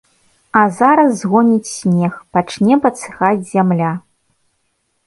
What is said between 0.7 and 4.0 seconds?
зараз згоніць снег, пачне падсыхаць зямля.